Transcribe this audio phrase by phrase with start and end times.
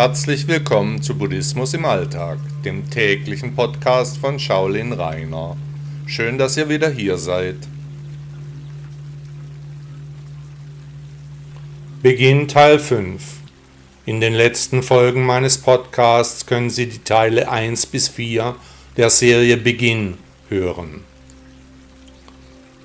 [0.00, 5.56] Herzlich willkommen zu Buddhismus im Alltag, dem täglichen Podcast von Shaolin Rainer.
[6.06, 7.56] Schön, dass ihr wieder hier seid.
[12.00, 13.20] Beginn Teil 5.
[14.06, 18.54] In den letzten Folgen meines Podcasts können Sie die Teile 1 bis 4
[18.96, 20.18] der Serie Beginn
[20.48, 21.02] hören.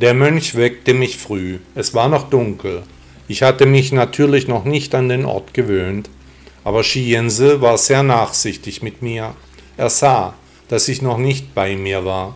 [0.00, 1.58] Der Mönch weckte mich früh.
[1.74, 2.82] Es war noch dunkel.
[3.28, 6.08] Ich hatte mich natürlich noch nicht an den Ort gewöhnt,
[6.64, 9.34] aber Shiense war sehr nachsichtig mit mir.
[9.76, 10.34] Er sah,
[10.68, 12.34] dass ich noch nicht bei mir war.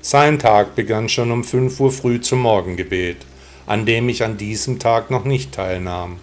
[0.00, 3.18] Sein Tag begann schon um 5 Uhr früh zum Morgengebet,
[3.66, 6.16] an dem ich an diesem Tag noch nicht teilnahm.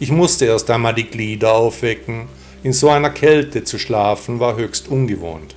[0.00, 2.26] Ich musste erst einmal die Glieder aufwecken.
[2.64, 5.54] In so einer Kälte zu schlafen war höchst ungewohnt.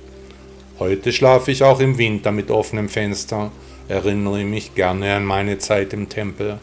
[0.78, 3.50] Heute schlafe ich auch im Winter mit offenem Fenster,
[3.88, 6.60] erinnere mich gerne an meine Zeit im Tempel.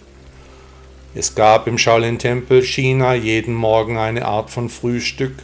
[1.16, 5.36] Es gab im Shaolin-Tempel China jeden Morgen eine Art von Frühstück,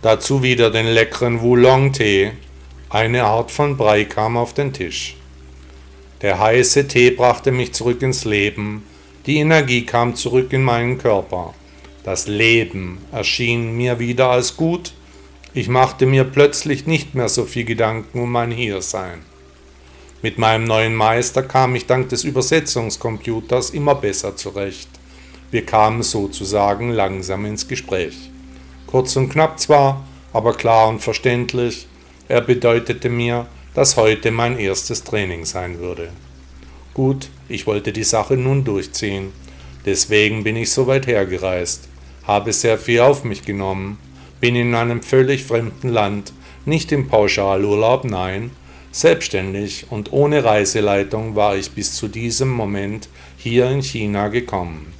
[0.00, 2.30] dazu wieder den leckeren Wulong-Tee,
[2.88, 5.16] eine Art von Brei kam auf den Tisch.
[6.20, 8.84] Der heiße Tee brachte mich zurück ins Leben,
[9.26, 11.52] die Energie kam zurück in meinen Körper.
[12.04, 14.92] Das Leben erschien mir wieder als gut,
[15.52, 19.24] ich machte mir plötzlich nicht mehr so viel Gedanken um mein Hiersein.
[20.22, 24.91] Mit meinem neuen Meister kam ich dank des Übersetzungscomputers immer besser zurecht.
[25.52, 28.30] Wir kamen sozusagen langsam ins Gespräch.
[28.88, 31.86] Kurz und knapp zwar, aber klar und verständlich.
[32.26, 36.08] Er bedeutete mir, dass heute mein erstes Training sein würde.
[36.94, 39.32] Gut, ich wollte die Sache nun durchziehen.
[39.86, 41.86] Deswegen bin ich so weit hergereist,
[42.24, 43.98] habe sehr viel auf mich genommen,
[44.40, 46.32] bin in einem völlig fremden Land,
[46.64, 48.50] nicht im Pauschalurlaub, nein,
[48.94, 53.08] Selbstständig und ohne Reiseleitung war ich bis zu diesem Moment
[53.38, 54.92] hier in China gekommen.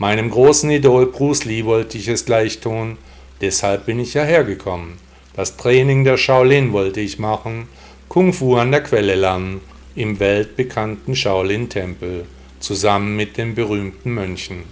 [0.00, 2.96] Meinem großen Idol Bruce Lee wollte ich es gleich tun,
[3.42, 4.98] deshalb bin ich hierher gekommen.
[5.36, 7.68] Das Training der Shaolin wollte ich machen,
[8.08, 9.60] Kung Fu an der Quelle lernen,
[9.94, 12.24] im weltbekannten Shaolin-Tempel,
[12.60, 14.62] zusammen mit den berühmten Mönchen.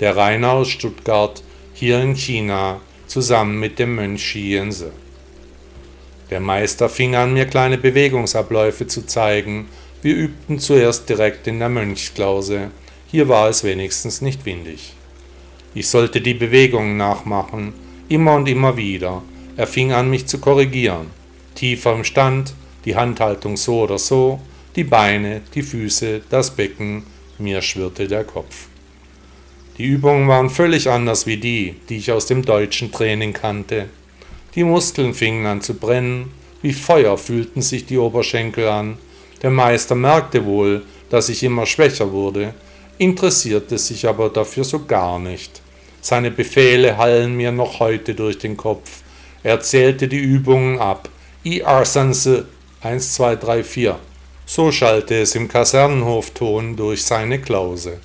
[0.00, 1.42] Der Rainer aus Stuttgart,
[1.74, 4.90] hier in China, zusammen mit dem Mönch Shiense.
[6.30, 9.68] Der Meister fing an, mir kleine Bewegungsabläufe zu zeigen.
[10.00, 12.70] Wir übten zuerst direkt in der Mönchsklause.
[13.12, 14.94] Hier war es wenigstens nicht windig.
[15.74, 17.74] Ich sollte die Bewegungen nachmachen,
[18.08, 19.22] immer und immer wieder.
[19.54, 21.08] Er fing an, mich zu korrigieren.
[21.54, 22.54] Tiefer im Stand,
[22.86, 24.40] die Handhaltung so oder so,
[24.76, 27.02] die Beine, die Füße, das Becken,
[27.36, 28.68] mir schwirrte der Kopf.
[29.76, 33.90] Die Übungen waren völlig anders wie die, die ich aus dem deutschen Training kannte.
[34.54, 36.30] Die Muskeln fingen an zu brennen,
[36.62, 38.96] wie Feuer fühlten sich die Oberschenkel an.
[39.42, 42.54] Der Meister merkte wohl, dass ich immer schwächer wurde,
[43.02, 45.60] interessierte sich aber dafür so gar nicht.
[46.00, 49.02] Seine Befehle hallen mir noch heute durch den Kopf.
[49.42, 51.08] Er zählte die Übungen ab.
[51.44, 52.46] I Arsanse
[52.80, 53.98] 1, 2, 3, 4.
[54.46, 57.98] So schallte es im Kasernenhofton durch seine Klause.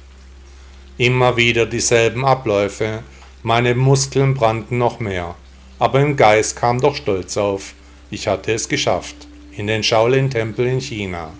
[0.97, 3.03] Immer wieder dieselben Abläufe,
[3.43, 5.35] meine Muskeln brannten noch mehr
[5.79, 7.73] aber im Geist kam doch Stolz auf.
[8.09, 9.15] Ich hatte es geschafft.
[9.51, 11.31] In den Shaolin-Tempel in China.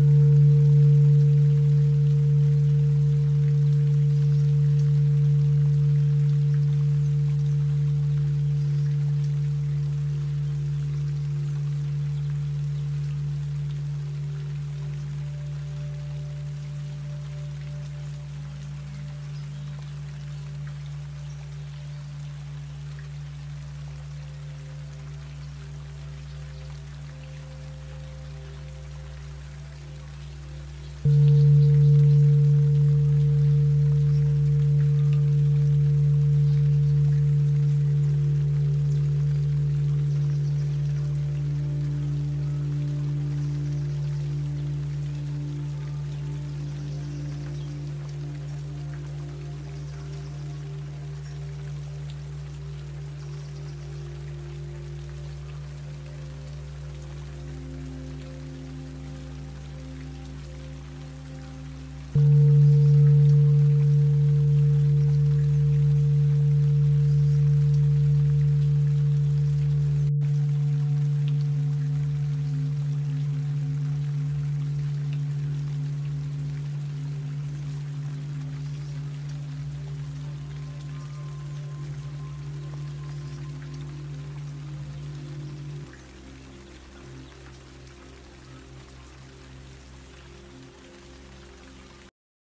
[0.00, 0.29] Mm-hmm.